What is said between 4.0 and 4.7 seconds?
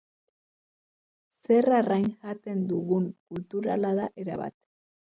da erabat.